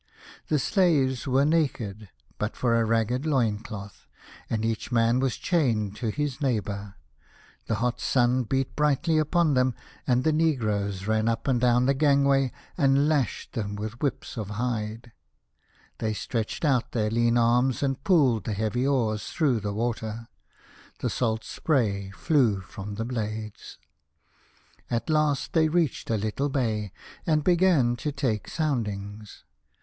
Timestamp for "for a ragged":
2.57-3.27